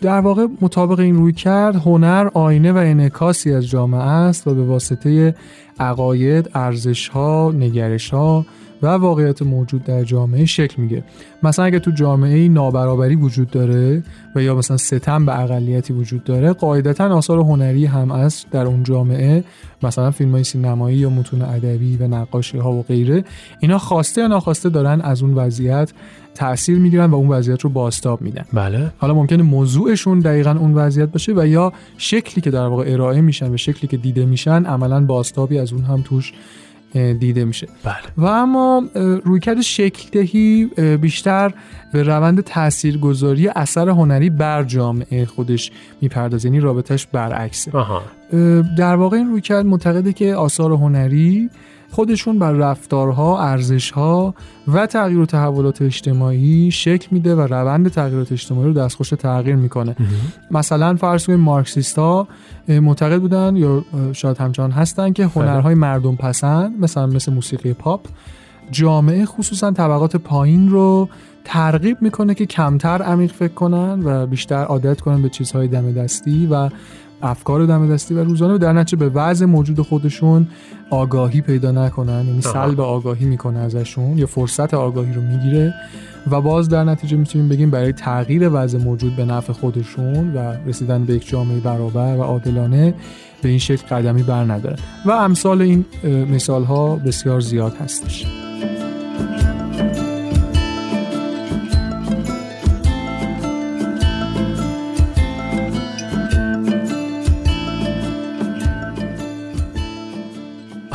[0.00, 4.62] در واقع مطابق این روی کرد هنر آینه و انعکاسی از جامعه است و به
[4.62, 5.34] واسطه
[5.80, 8.46] عقاید، ارزش ها، نگرش ها
[8.82, 11.04] و واقعیت موجود در جامعه شکل میگه
[11.42, 14.02] مثلا اگه تو جامعه نابرابری وجود داره
[14.34, 18.82] و یا مثلا ستم به اقلیتی وجود داره قاعدتا آثار هنری هم از در اون
[18.82, 19.44] جامعه.
[19.82, 23.24] مثلا فیلم های سینمایی یا متون ادبی و نقاشی ها و غیره.
[23.60, 25.92] اینا خواسته یا ناخواسته دارن از اون وضعیت
[26.34, 28.44] تاثیر می‌گیرن و اون وضعیت رو باستاب میدن.
[28.52, 28.90] بله.
[28.98, 33.54] حالا ممکنه موضوعشون دقیقا اون وضعیت باشه و یا شکلی که در واقع ارائه میشن
[33.54, 36.32] و شکلی که دیده میشن عملا باستابی از اون هم توش
[36.92, 37.94] دیده میشه بله.
[38.16, 38.84] و اما
[39.24, 40.64] رویکرد شکلدهی
[41.00, 41.54] بیشتر
[41.92, 45.70] به روند تاثیرگذاری اثر هنری بر جامعه خودش
[46.00, 48.02] می‌پردازه یعنی رابطش برعکسه آها.
[48.78, 51.50] در واقع این رویکرد معتقده که آثار هنری
[51.90, 54.34] خودشون بر رفتارها، ارزشها
[54.68, 59.96] و تغییر و تحولات اجتماعی شکل میده و روند تغییرات اجتماعی رو دستخوش تغییر می‌کنه.
[60.50, 62.28] مثلا فرض کنید مارکسیست ها
[62.68, 68.06] معتقد بودن یا شاید همچنان هستن که هنرهای مردم پسند مثلا مثل موسیقی پاپ
[68.70, 71.08] جامعه خصوصا طبقات پایین رو
[71.44, 76.46] ترغیب می‌کنه که کمتر عمیق فکر کنن و بیشتر عادت کنن به چیزهای دم دستی
[76.46, 76.68] و
[77.22, 80.48] افکار دم دستی و روزانه در نتیجه به وضع موجود خودشون
[80.90, 85.74] آگاهی پیدا نکنن یعنی سلب آگاهی می‌کنه ازشون یا فرصت آگاهی رو می‌گیره
[86.30, 91.04] و باز در نتیجه می‌تونیم بگیم برای تغییر وضع موجود به نفع خودشون و رسیدن
[91.04, 92.94] به یک جامعه برابر و عادلانه
[93.42, 94.78] به این شکل قدمی بر ندارن.
[95.06, 98.26] و امثال این مثال ها بسیار زیاد هستش.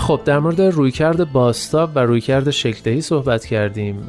[0.04, 4.08] خب در مورد رویکرد باستاب و رویکرد شکلدهی صحبت کردیم.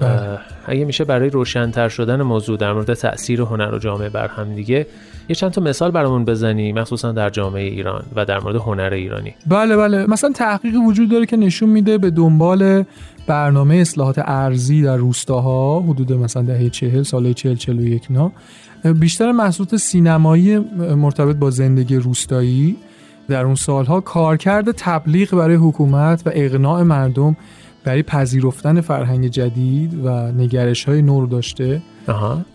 [0.66, 4.86] اگه میشه برای روشنتر شدن موضوع در مورد تاثیر هنر و جامعه بر هم دیگه
[5.28, 9.34] یه چند تا مثال برامون بزنی مخصوصا در جامعه ایران و در مورد هنر ایرانی.
[9.46, 10.06] بله بله.
[10.06, 12.84] مثلا تحقیقی وجود داره که نشون میده به دنبال
[13.26, 18.32] برنامه اصلاحات ارزی در روستاها حدود مثلا دهه 40 سال 40 41 نا
[19.00, 20.58] بیشتر محصولات سینمایی
[20.96, 22.76] مرتبط با زندگی روستایی.
[23.28, 27.36] در اون سالها کارکرد تبلیغ برای حکومت و اقناع مردم
[27.84, 31.82] برای پذیرفتن فرهنگ جدید و نگرش های نور داشته.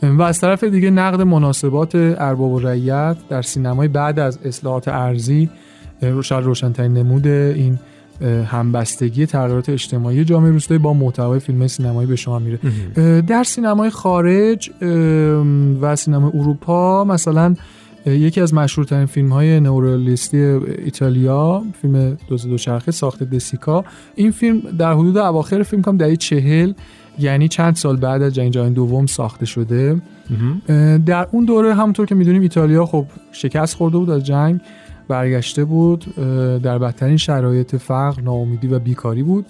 [0.03, 5.49] و از طرف دیگه نقد مناسبات ارباب و رعیت در سینمای بعد از اصلاحات ارزی
[6.23, 7.79] شاید روشنترین نمود این
[8.45, 12.60] همبستگی تغییرات اجتماعی جامعه روستایی با محتوای فیلم سینمایی به شما میره.
[13.21, 14.71] در سینمای خارج
[15.82, 17.55] و سینمای اروپا مثلا
[18.06, 23.86] یکی از مشهورترین فیلم های نورالیستی ایتالیا فیلم دوز دوچرخه ساخت دسیکا.
[24.16, 26.74] این فیلم در حدود اواخر فیلم کام دهه چهل
[27.20, 30.02] یعنی چند سال بعد از جنگ جهانی دوم ساخته شده.
[31.06, 34.60] در اون دوره همونطور که می‌دونیم ایتالیا خب شکست خورده بود از جنگ
[35.08, 36.06] برگشته بود
[36.64, 39.46] در بدترین شرایط فقر ناامیدی و بیکاری بود.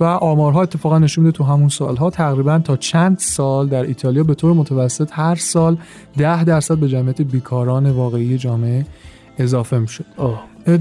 [0.00, 2.10] و آمارها اتفاقا نشون میده تو همون سالها.
[2.10, 5.76] تقریبا تا چند سال در ایتالیا به طور متوسط هر سال
[6.18, 8.86] ده درصد به جمعیت بیکاران واقعی جامعه
[9.38, 10.04] اضافه می‌شد.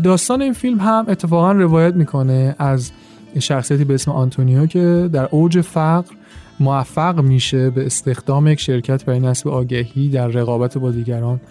[0.03, 2.91] داستان این فیلم هم اتفاقا روایت می‌کنه از
[3.39, 6.15] شخصیتی به اسم آنتونیو که در اوج فقر
[6.59, 11.41] موفق میشه به استخدام یک شرکت برای نصب آگهی در رقابت با دیگران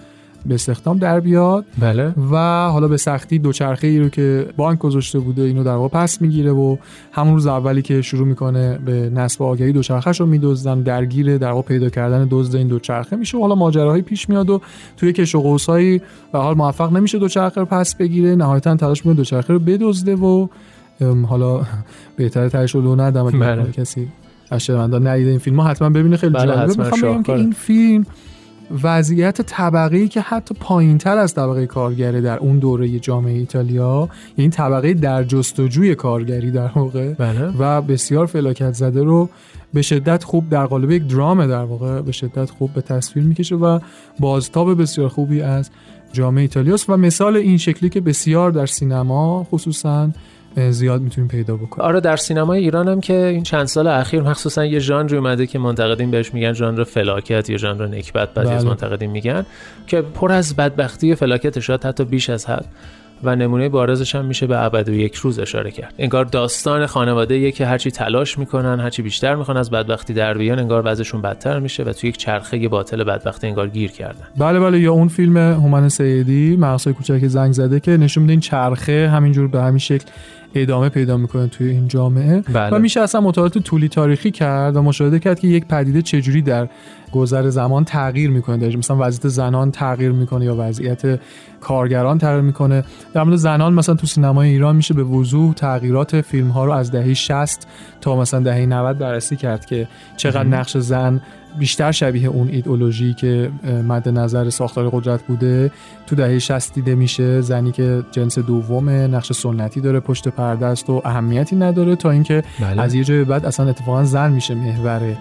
[0.47, 1.65] به استخدام در بیاد.
[1.79, 2.15] بله.
[2.33, 2.37] و
[2.69, 6.53] حالا به سختی دوچرخه ای رو که بانک گذاشته بوده اینو در واقع پس می‌گیره
[6.53, 6.77] و
[7.13, 11.69] همون روز اولی که شروع می‌کنه به نصب آگهی دوچرخهش رو میدزدن درگیر در واقع
[11.69, 14.61] پیدا کردن دزد این دوچرخه میشه و حالا ماجراهایی پیش میاد و
[14.97, 16.03] توی کش و قوسایی
[16.33, 18.35] به حال موفق نمیشه دوچرخه رو پس بگیره.
[18.35, 20.47] نهایتا تلاش می‌کنه دوچرخه رو بدزده و
[21.29, 21.63] حالا
[22.17, 23.73] بهتره تهش رو ندم بله.
[23.73, 24.09] کسی
[24.51, 26.17] از ندیده این فیلم ها حتما ببینه.
[26.17, 26.85] خیلی بله جالبه.
[26.85, 28.07] می‌خوام که این فیلم
[28.83, 34.51] وضعیت طبقه که حتی پایین تر از طبقه کارگره در اون دوره جامعه ایتالیا یعنی
[34.51, 37.53] طبقه در جستجوی کارگری در واقع بله.
[37.59, 39.29] و بسیار فلاکت زده رو
[39.75, 43.57] به شدت خوب در قالب یک درام در واقع به شدت خوب به تصویر می‌کشه
[43.57, 43.79] و
[44.21, 45.71] بازتاب بسیار خوبی از
[46.13, 50.11] جامعه ایتالیاست و مثال این شکلی که بسیار در سینما خصوصا
[50.57, 51.87] زیاد می‌تونیم پیدا بکنیم.
[51.87, 55.59] آره در سینمای ایران هم که این چند سال اخیر مخصوصا یه ژانری اومده که
[55.59, 59.47] منتقدین بهش میگن ژانر فلاکت یا ژانر نکبت بعضی از منتقدین میگن
[59.87, 62.67] که پر از بدبختی و فلاکت شاید حتی بیش از حد.
[63.23, 65.95] و نمونه بارزش هم میشه به ابد و یک روز اشاره کرد.
[65.99, 70.59] انگار داستان خانواده یه که هرچی تلاش می‌کنن هرچی بیشتر می‌خوان از بدبختی در بیان
[70.59, 74.27] انگار وضعشون بدتر میشه و توی یک چرخه باطل بدبختی انگار گیر کردن.
[74.39, 78.41] بله بله یا اون فیلم هومن سیدی مغزای کوچک زنگ زده که نشون میده این
[78.41, 80.05] چرخه همینجور به همین شکل
[80.63, 82.77] ادامه پیدا می‌کنه توی این جامعه بله.
[82.77, 86.69] و میشه اصلا مطالعات طولی تاریخی کرد و مشاهده کرد که یک پدیده چجوری در
[87.15, 88.57] گذر زمان تغییر می‌کنه.
[88.57, 91.21] در مثلا وضعیت زنان تغییر می‌کنه یا وضعیت
[91.61, 92.85] کارگران تغییر می‌کنه.
[93.15, 96.91] در مورد زنان مثلا تو سینمای ایران میشه به وضوح تغییرات فیلم ها رو از
[96.91, 97.67] دهه 60
[98.01, 101.21] تا مثلا دهه 90 بررسی کرد که چقدر نقش زن
[101.59, 103.51] بیشتر شبیه اون ایدئولوژی که
[103.89, 105.71] مد نظر ساختار قدرت بوده.
[106.07, 110.91] تو دهه 60 دیده میشه زنی که جنس دومه نقش سنتی داره پشت پرده است
[110.91, 112.83] و اهمیتی نداره تا اینکه بله.
[112.83, 115.17] از یه جای بعد اصلا اتفاقا زن میشه محور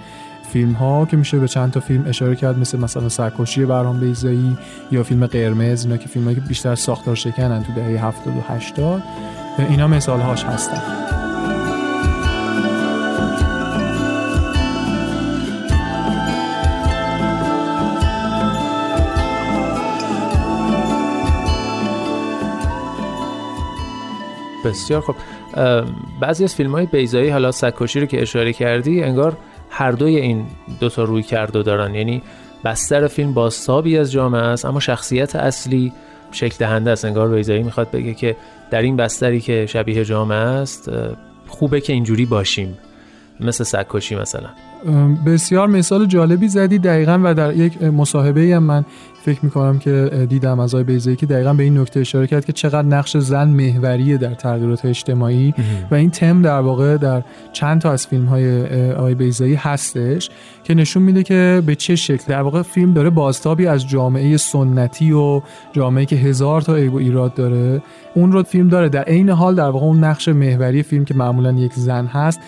[0.54, 4.58] فیلم ها که میشه به چند تا فیلم اشاره کرد مثل مثلا سرکشی برام بیزایی
[4.92, 9.04] یا فیلم قرمز اینا که فیلم که بیشتر ساختار شکنن تو دهه 70 و 80
[9.70, 10.82] اینا مثال هاش هستن.
[24.66, 25.16] بسیار خب
[26.20, 29.38] بعضی از فیلم های بیزایی حالا سکوشی رو که اشاره کردی انگار
[29.76, 30.46] هر دوی این
[30.80, 31.96] دوتا روی کرده دارن.
[31.96, 32.22] یعنی
[32.66, 35.94] بستر فیلم بازتابی از جامعه است اما شخصیت اصلی
[36.32, 37.06] شکل دهنده است.
[37.06, 38.36] انگار بیزایی می‌خواد بگه که
[38.72, 40.92] در این بستری که شبیه جامعه است
[41.48, 42.78] خوبه که اینجوری باشیم.
[43.40, 44.50] مثل سکوشی مثلا.
[45.26, 48.86] بسیار مثال جالبی زدی دقیقا و در یک مصاحبه هم من
[49.26, 52.54] فکر می‌کنم که دیدم از آقای بیزایی که دقیقا به این نکته اشاره کرد که
[52.54, 55.54] چقدر نقش زن محوریه در تغییرات اجتماعی
[55.92, 60.30] و این تم در واقع در چند تا از فیلم های آقای بیزایی هستش
[60.64, 62.24] که نشون میده که به چه شکل.
[62.28, 65.42] در واقع فیلم داره بازتابی از جامعه سنتی و
[65.74, 67.82] جامعه که هزار تا عیب و ایراد داره.
[68.16, 68.90] اون رو فیلم داره.
[68.90, 72.40] در عین حال در واقع اون نقش محوری فیلم که معمولا یک زن هست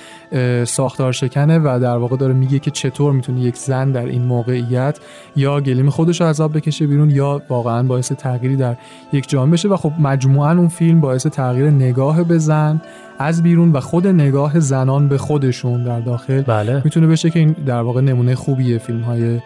[0.64, 5.00] ساختار شکنه و در واقع داره میگه که چطور می‌تونه یک زن در این موقعیت
[5.36, 8.76] یا گلیم خودش رو عذاب بکشه بیرون یا واقعا باعث تغییری در
[9.14, 12.82] یک جامعه بشه و خب مجموعا اون فیلم باعث تغییر نگاه به زن
[13.20, 16.82] از بیرون و خود نگاه زنان به خودشون در داخل بله.
[16.86, 19.40] می‌تونه بشه که این در واقع نمونه خوبیه فیلم های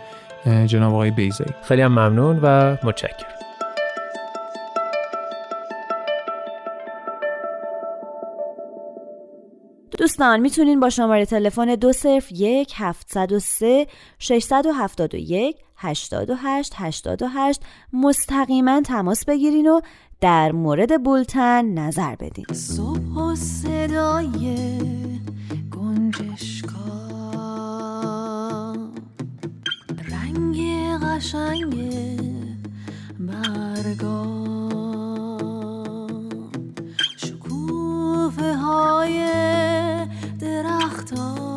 [0.66, 3.30] جناب آقای بیزایی خیلی هم ممنون و متشکرم
[9.98, 13.40] دوستان می‌تونین با شماره تلفن دو صرف یک هفتصد و
[15.82, 17.62] سه ششصد و هفتاد و یک هشتاد و هشت هشتاد و هشت.
[17.94, 19.82] مستقیما تماس بگیرین و
[20.22, 22.46] در مورد بولتن نظر بدین.
[22.54, 24.58] صبح و صدای
[25.72, 26.80] گنجشکا
[30.12, 30.58] رنگ
[31.04, 31.76] قشنگ
[33.20, 34.50] برگا.
[37.18, 39.30] شکوفه های
[40.40, 41.49] درختان.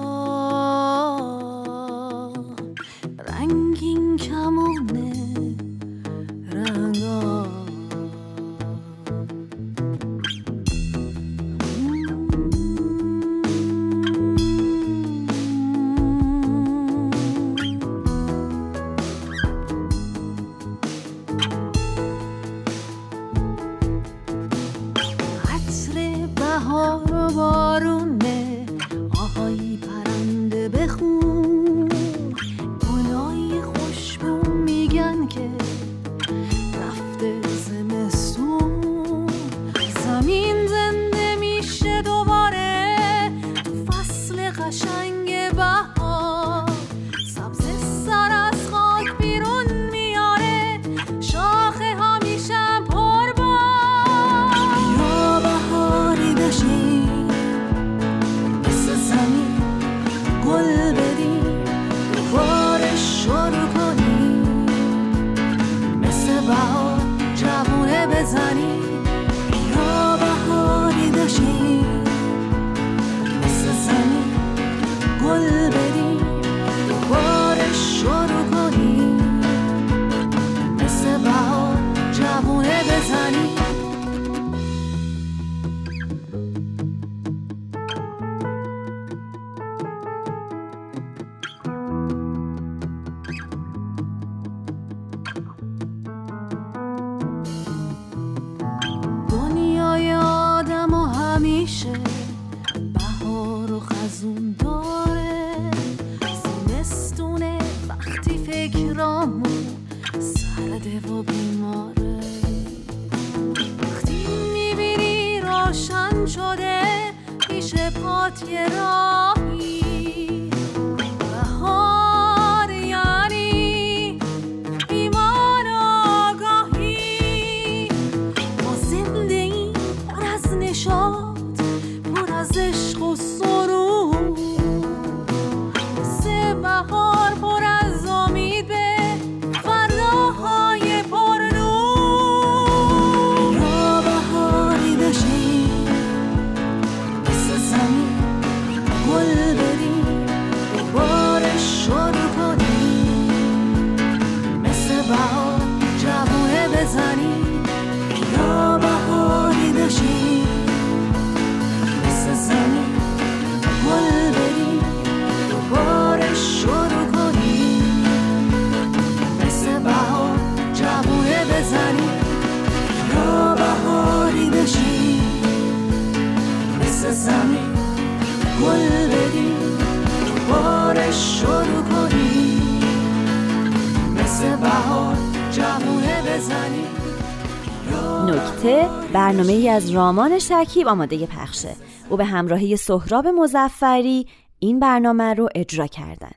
[189.63, 191.77] ای از رامان شکیب آماده پخشه.
[192.09, 194.27] او به همراهی سهراب مزفری
[194.59, 196.31] این برنامه رو اجرا کردن.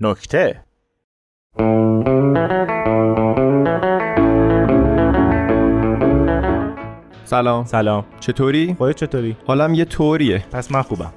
[0.00, 0.64] نکته.
[7.24, 7.64] سلام.
[7.64, 8.04] سلام.
[8.20, 10.44] چطوری؟ خودت چطوری؟ حالم یه طوریه.
[10.52, 11.12] پس من خوبم.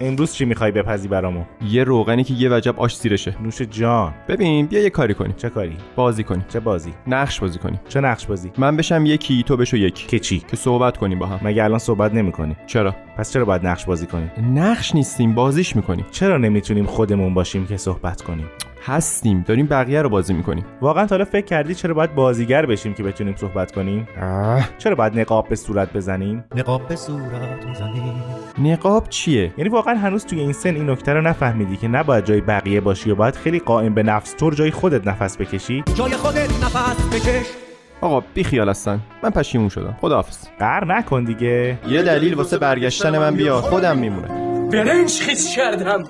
[0.00, 3.36] امروز چی می‌خوای بپزی برامو؟ یه روغنی که یه وجب آش زیرشه.
[3.42, 4.14] نوش جان.
[4.28, 5.34] ببین بیا یه کاری کنیم.
[5.36, 6.46] چه کاری؟ بازی کنیم.
[6.48, 7.80] چه بازی؟ نقش بازی کنیم.
[7.88, 11.26] چه نقش بازی؟ من بشم یکی تو بشو یکی که چی؟ که صحبت کنیم با
[11.26, 11.40] هم.
[11.42, 16.06] مگه الان صحبت نمی‌کنی؟ چرا؟ پس چرا باید نقش بازی کنیم؟ نقش نیستیم بازیش می‌کنیم.
[16.10, 18.46] چرا نمی‌تونیم خودمون باشیم که صحبت کنیم؟
[18.88, 19.44] هستیم.
[19.48, 20.64] داریم بقیه رو بازی می‌کنیم.
[20.80, 24.68] واقعا تا فکر کردی چرا باید بازیگر بشیم که بتونیم صحبت کنیم؟ آه.
[24.78, 28.22] چرا باید نقاب به صورت بزنیم؟ نقاب به صورت می‌زنیم.
[28.58, 32.40] نقاب چیه؟ یعنی واقعا هنوز توی این سن این نکته رو نفهمیدی که نباید جای
[32.40, 36.64] بقیه باشی و باید خیلی قائم به نفس طور جای خودت نفس بکشی؟ جای خودت
[36.64, 37.46] نفس بکش.
[38.00, 39.00] آقا بی خیال هستن.
[39.22, 39.96] من پشیمون شدم.
[40.00, 40.36] خداحافظ.
[40.58, 41.78] قر نکن دیگه.
[41.88, 44.28] یه دلیل واسه برگشتن من بیا خودم میمونه
[44.72, 46.04] برنج خیس کردم.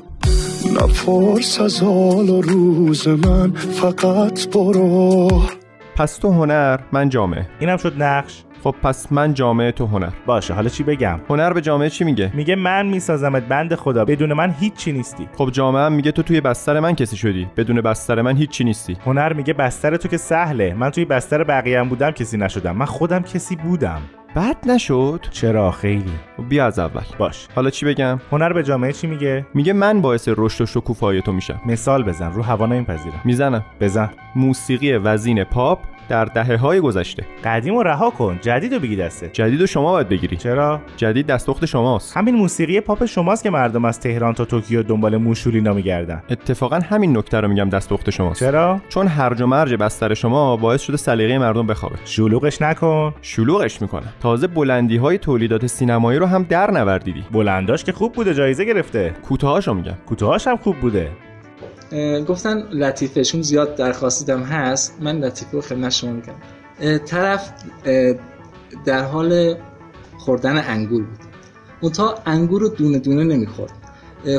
[0.73, 5.29] نپرس از حال و روز من فقط برو.
[5.97, 7.49] پس تو هنر من جامعه.
[7.61, 8.45] اینم شد نقش.
[8.65, 10.11] خب پس من جامعه تو هنر.
[10.27, 14.05] باشه حالا چی بگم؟ هنر به جامعه چی میگه؟ میگه من میسازمت بند خدا.
[14.05, 15.29] بدون من هیچی نیستی.
[15.39, 17.49] خب جامعه هم میگه تو توی بستر من کسی شدی.
[17.57, 18.97] بدون بستر من هیچی نیستی.
[19.07, 20.75] هنر میگه بستر تو که سهله.
[20.75, 22.77] من توی بستر بقیه هم بودم کسی نشدم.
[22.77, 24.01] من خودم کسی بودم.
[24.37, 25.27] بد نشد.
[25.31, 26.13] چرا خیلی؟
[26.49, 27.03] بیا از اول.
[27.19, 27.49] باش.
[27.55, 31.33] حالا چی بگم؟ هنر به جامعه چی میگه؟ میگه من باعث رشد و شکوفایی تو
[31.33, 31.61] میشم.
[31.67, 33.65] مثال بزن رو هوا نمیپذیرم می‌زنم.
[33.81, 34.11] بزن.
[34.37, 37.25] موسیقی وزین پاپ در دهه های گذشته.
[37.45, 38.39] قدیم و رها کن.
[38.43, 39.31] جدید رو بگی دسته.
[39.33, 40.37] جدید و شما باید بگیری.
[40.37, 42.17] چرا؟ جدید دستپخت شماست.
[42.17, 47.17] همین موسیقی پاپ شماست که مردم از تهران تا توکیو دنبال موشولینا میگردن اتفاقا همین
[47.17, 48.41] نکته رو میگم دستپخت شماست.
[48.41, 51.97] چرا؟ چون هرج و مرج بستر شما باعث شده سلیقه مردم بخوابه.
[52.05, 53.15] شلوغش نکن.
[53.23, 54.07] شلوغش می‌کنه.
[54.21, 57.25] تازه بلندی های تولیدات سینمایی رو هم در نوردیدی.
[57.33, 59.15] بلنداش که خوب بوده جایزه گرفته.
[59.23, 59.95] کوتاهاشو میگم.
[60.07, 61.11] کوتاهاش هم خوب بوده.
[62.29, 64.99] گفتن لطیفه چون زیاد درخواستیدم هست.
[65.01, 67.53] من لطیفه رو خدمت شما میگم طرف
[68.85, 69.55] در حال
[70.19, 71.19] خوردن انگور بود.
[71.83, 73.73] منتها انگور رو دونه دونه نمی‌خورد.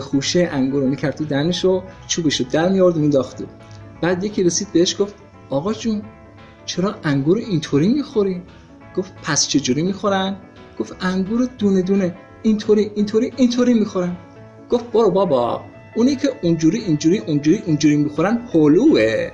[0.01, 3.43] خوشه انگور رو می‌کرد تو دهنش و چوبش رو در میارد و مینداخت
[4.01, 5.15] بعد یکی رسید بهش گفت
[5.49, 6.01] آقا جون
[6.65, 8.41] چرا انگور اینطوری می‌خوری؟
[8.95, 10.35] گفت پس چجوری می‌خورن؟
[10.79, 14.17] گفت انگور دونه دونه اینطوری اینطوری اینطوری می‌خورن.
[14.69, 15.61] گفت برو بابا
[15.95, 19.31] اونی که اونجوری اینجوری اونجوری اونجوری می‌خورن پلوه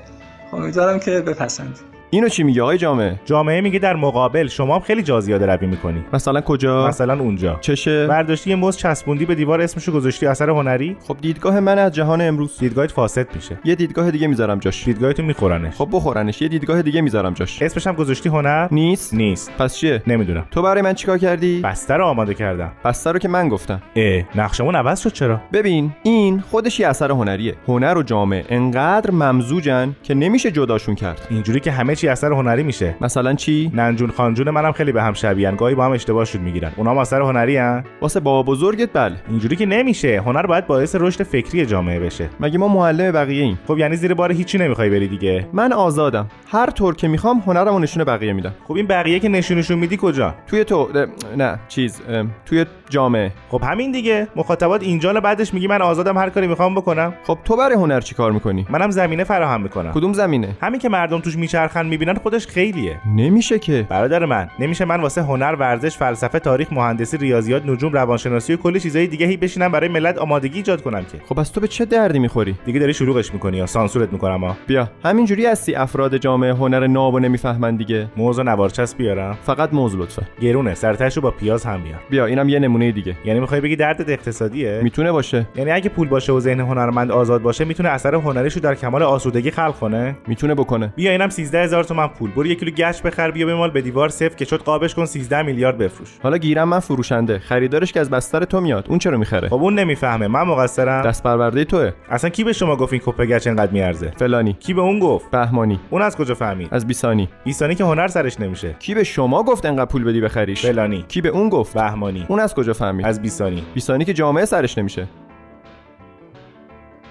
[0.53, 1.79] امیدوارم که بپسند.
[2.15, 5.67] اینو چی میگه آقای جامعه جامعه میگه در مقابل شما هم خیلی جا زیاده روی
[5.67, 6.03] می‌کنی.
[6.13, 7.57] مثلا کجا؟ مثلا اونجا.
[7.61, 11.91] چشه؟ برداشتی یه مز چسبوندی به دیوار اسمشو گذاشتی اثر هنری؟ خب دیدگاه من از
[11.91, 12.57] جهان امروز.
[12.59, 13.59] دیدگاهت فاسد میشه.
[13.65, 14.85] یه دیدگاه دیگه می‌ذارم جاش.
[14.85, 15.75] دیدگاهتو میخورنش.
[15.75, 16.41] خب بخورنش.
[16.41, 17.61] یه دیدگاه دیگه می‌ذارم جاش.
[17.61, 19.13] اسمش هم گذاشتی هنر؟ نیست.
[19.13, 19.51] نیست.
[19.57, 20.45] پس چیه؟ نمی‌دونم.
[20.51, 22.71] تو برای من چیکار کردی؟ بستر رو آماده کردم.
[22.85, 23.81] بستر رو که من گفتم.
[23.95, 27.55] اه نقشمون عوض شد چرا؟ ببین این خودش یه اثر هنریه.
[27.67, 31.27] هنر و جامعه انقدر ممزوجن که نمیشه جداشون کرد.
[31.29, 35.13] اینجوری که همه چی اثر هنری میشه؟ مثلا چی؟ ننجون خانجون منم خیلی به هم
[35.13, 36.71] شبیهن گاهی با هم اشتباه شد می‌گیرن.
[36.75, 39.15] اونا هم اثر هنری ان واسه بابا بزرگت بله.
[39.29, 40.21] اینجوری که نمیشه.
[40.25, 42.29] هنر باید باعث رشد فکری جامعه بشه.
[42.39, 45.47] مگه ما معلم بقیه ایم؟ خب یعنی زیر بار هیچی نمی‌خوای بری دیگه.
[45.53, 46.27] من آزادم.
[46.51, 48.53] هر طور که می‌خوام هنرمو نشون بقیه میدم.
[48.67, 50.89] خب این بقیه که نشونشون میدی کجا؟ توی تو
[51.37, 52.01] نه چیز
[52.45, 53.31] توی جامعه.
[53.49, 54.27] خب همین دیگه.
[54.35, 57.13] مخاطبات اینجا بعدش میگی من آزادم هر کاری می‌خوام بکنم.
[57.23, 59.91] خب تو برای هنر چیکار می‌کنی؟ منم زمینه فراهم می‌کنم.
[59.91, 62.99] کدوم زمینه؟ همین که مردم توش میچرخن می‌بینن خودش خیلیه.
[63.15, 63.85] نمیشه که.
[63.89, 68.79] برادر من نمیشه من واسه هنر ورزش فلسفه تاریخ مهندسی ریاضیات نجوم روانشناسی و کلی
[68.79, 71.17] چیزای دیگه هی بشینم برای ملت آمادگی ایجاد کنم که.
[71.25, 74.57] خب از تو به چه دردی می‌خوری؟ دیگه داری شلوغش می‌کنی یا سانسورت می‌کنم ها
[74.67, 74.89] بیا.
[75.05, 78.07] همینجوری هستی افراد جامعه هنر ناب و نمی‌فهمن دیگه.
[78.17, 79.37] موز و نوارچسب بیارم.
[79.45, 80.21] فقط موز لطفا.
[80.41, 81.99] گرونه سرتاشو با پیاز هم بیار.
[82.09, 83.15] بیا اینم یه نمونه دیگه.
[83.25, 85.47] یعنی می‌خوای بگی دردت اقتصادیه؟ می‌تونه باشه.
[85.55, 89.51] یعنی اگه پول باشه و ذهن هنرمند آزاد باشه می‌تونه اثر هنریشو در کمال آسودگی
[89.51, 90.93] خلق کنه؟ می‌تونه بکنه.
[90.95, 91.29] بیا اینم
[91.75, 92.31] 13000 تومن پول.
[92.31, 95.41] برو یک کیلو گچ بخر بیا بمال به دیوار صفر که شد قابش کن 13
[95.41, 96.09] میلیارد بفروش.
[96.23, 97.39] حالا گیرم من فروشنده.
[97.39, 98.85] خریدارش که از بستر تو میاد.
[98.89, 100.27] اون چرا می‌خره؟ خب اون نمی‌فهمه.
[100.27, 101.01] من مقصرم.
[101.01, 101.91] دست پرورده توه.
[102.09, 104.53] اصلا کی به شما گفت این کپه گچ انقدر میارزه؟ فلانی.
[104.53, 105.79] کی به اون گفت؟ بهمانی.
[105.89, 107.29] اون از کجا فهمید؟ از بیسانی.
[107.43, 108.75] بیسانی که هنر سرش نمیشه.
[108.79, 111.05] کی به شما گفت انقدر پول بدی بخریش؟ فلانی.
[111.07, 112.25] کی به اون گفت؟ بهمانی.
[112.27, 113.63] اون از کجا فهمید؟ از بیسانی.
[113.73, 115.07] بیسانی که جامعه سرش نمیشه.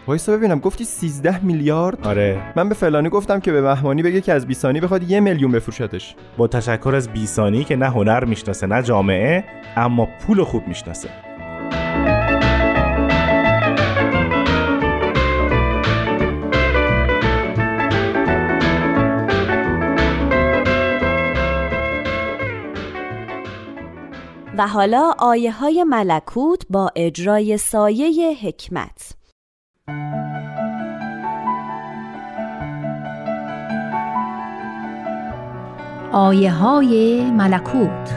[0.07, 2.43] وایسا ببینم گفتی 13 میلیارد؟ آره.
[2.57, 6.15] من به فلانی گفتم که به مهمانی بگه که از بیسانی بخواد یه میلیون بفروشتش.
[6.37, 9.45] با تشکر از بیسانی که نه هنر می‌شناسه نه جامعه
[9.77, 11.09] اما پول خوب می‌شناسه.
[24.59, 29.24] و حالا آیه های ملکوت با اجرای سایه حکمت.
[36.13, 38.15] آیه های ملکوت.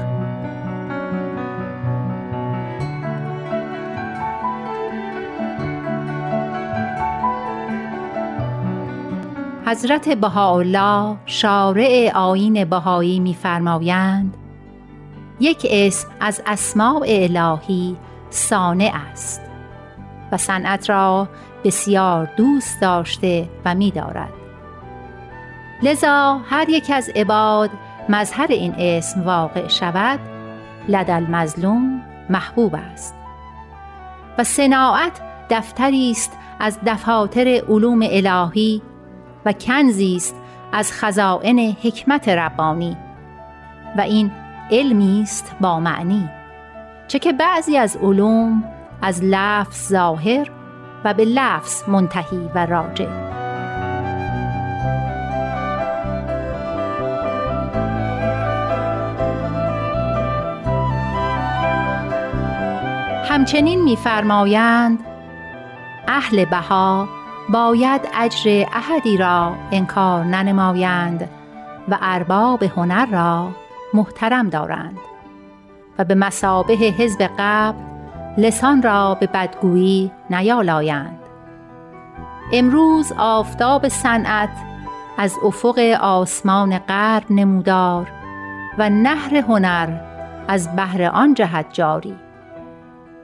[9.65, 14.37] حضرت بهاءالله شارع آین بهایی می‌فرمایند
[15.39, 17.97] یک اسم از اسماع الهی
[18.29, 19.41] صانع است
[20.31, 21.27] و صنعت را
[21.63, 24.33] بسیار دوست داشته و می‌دارد
[25.83, 27.69] لذا هر یک از عباد
[28.09, 30.19] مظهر این اسم واقع شود
[30.89, 33.15] لد المظلوم محبوب است.
[34.37, 38.81] و صناعت دفتری است از دفاتر علوم الهی
[39.45, 40.35] و کنزی است
[40.71, 42.97] از خزائن حکمت ربانی.
[43.97, 44.31] و این
[44.71, 46.29] علمی است با معنی
[47.07, 48.63] چه که بعضی از علوم
[49.01, 50.51] از لفظ ظاهر
[51.03, 53.07] و به لفظ منتهی و راجع.
[63.29, 64.99] همچنین می‌فرمایند
[66.07, 67.07] اهل بها
[67.49, 71.29] باید اجر احدی را انکار ننمایند
[71.89, 73.49] و ارباب هنر را
[73.93, 74.97] محترم دارند
[75.99, 77.96] و به مسابه حزب قبل
[78.37, 81.19] لسان را به بدگویی نیالایند
[82.53, 84.49] امروز آفتاب صنعت
[85.17, 88.07] از افق آسمان غرب نمودار
[88.77, 89.99] و نهر هنر
[90.47, 92.15] از بحر آن جهت جاری.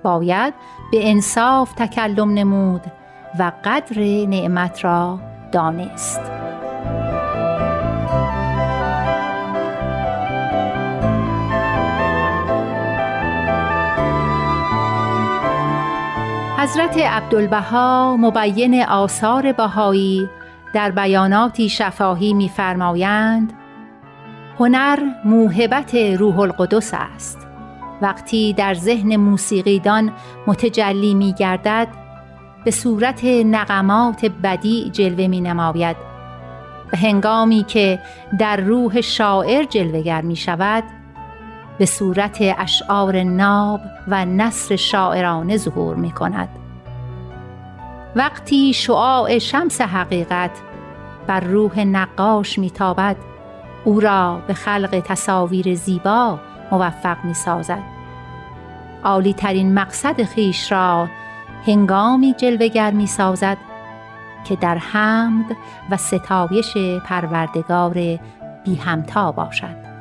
[0.03, 0.53] باید
[0.91, 2.81] به انصاف تکلم نمود
[3.39, 5.19] و قدر نعمت را
[5.51, 6.42] دانست.
[16.63, 20.29] حضرت عبدالبها مبین آثار بهایی
[20.73, 23.53] در بیاناتی شفاهی می‌فرمایند
[24.59, 27.47] هنر موهبت روح القدس است.
[28.01, 30.13] وقتی در ذهن موسیقیدان
[30.47, 31.87] متجلی می گردد
[32.65, 35.97] به صورت نغمات بدی جلوه می نماید
[36.93, 37.99] و هنگامی که
[38.39, 40.83] در روح شاعر جلوگر می شود
[41.77, 46.49] به صورت اشعار ناب و نصر شاعرانه ظهور می کند
[48.15, 50.51] وقتی شعاع شمس حقیقت
[51.27, 53.15] بر روح نقاش می تابد
[53.85, 56.39] او را به خلق تصاویر زیبا
[56.71, 57.83] موفق می سازد
[59.03, 61.07] عالی ترین مقصد خیش را
[61.65, 63.57] هنگامی جلوگر می سازد
[64.45, 65.45] که در حمد
[65.89, 67.93] و ستایش پروردگار
[68.63, 69.92] بی همتا باشد.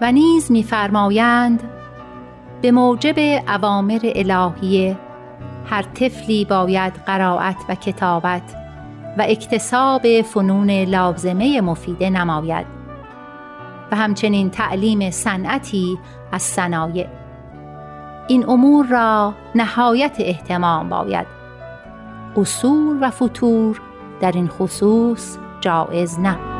[0.00, 1.62] و نیز میفرمایند
[2.62, 3.18] به موجب
[3.48, 4.96] اوامر الهیه
[5.66, 8.56] هر طفلی باید قرائت و کتابت
[9.18, 12.66] و اکتساب فنون لازمه مفیده نماید
[13.92, 15.98] و همچنین تعلیم صنعتی
[16.32, 17.06] از صنایع.
[18.28, 21.26] این امور را نهایت احتمام باید.
[22.36, 23.80] قصور و فتور
[24.20, 26.53] در این خصوص جایز نه.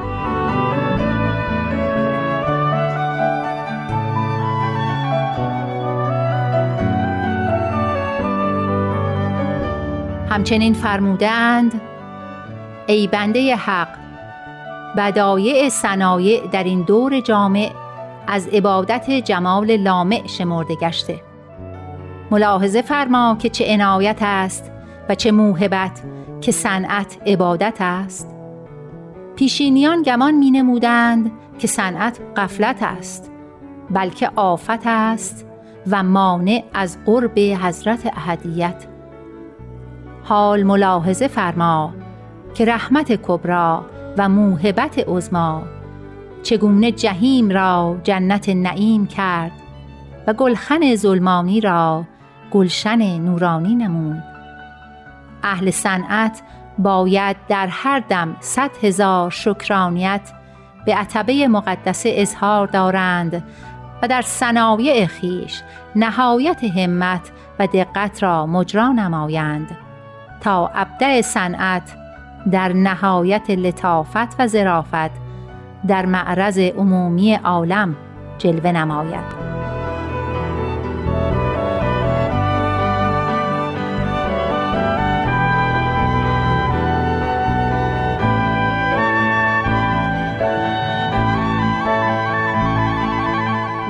[10.34, 11.80] همچنین فرمودند
[12.86, 13.88] ای بنده حق
[14.96, 17.70] بدایع صنایع در این دور جامع
[18.26, 21.20] از عبادت جمال لامع شمرده گشته.
[22.30, 24.70] ملاحظه فرما که چه عنایت است
[25.08, 26.02] و چه موهبت
[26.40, 28.34] که صنعت عبادت است.
[29.36, 33.30] پیشینیان گمان می نمودند که صنعت قفلت است
[33.90, 35.46] بلکه آفت است
[35.90, 38.93] و مانع از قرب حضرت احدیت.
[40.24, 41.94] حال ملاحظه فرما
[42.54, 43.84] که رحمت کبرا
[44.18, 45.62] و موهبت عظما
[46.42, 49.52] چگونه جهیم را جنت نعیم کرد
[50.26, 52.04] و گلخن ظلمانی را
[52.50, 54.22] گلشن نورانی نمود.
[55.42, 56.42] اهل صنعت
[56.78, 60.32] باید در هر دم صد هزار شکرانیت
[60.86, 63.44] به عتبه مقدسه اظهار دارند
[64.02, 65.62] و در صنایع خیش
[65.96, 69.83] نهایت همت و دقت را مجرا نمایند.
[70.44, 71.82] تا ابدع صنعت
[72.50, 75.10] در نهایت لطافت و ظرافت
[75.88, 77.96] در معرض عمومی عالم
[78.38, 79.44] جلوه نماید.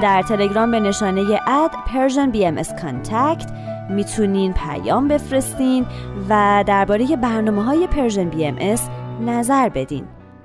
[0.02, 5.87] در تلگرام به نشانه اد Persian BMS Contact می‌تونین پیام بفرستین
[6.28, 8.80] و درباره برنامه های Persian BMS
[9.20, 10.05] نظر بدین.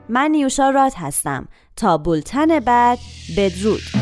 [0.10, 1.48] من نیوشا راد هستم.
[1.76, 2.98] تا بولتن بعد
[3.38, 3.99] بدرود.